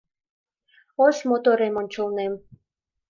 Ош 1.05 1.17
моторем 1.29 1.75
ончылнем 1.81 2.33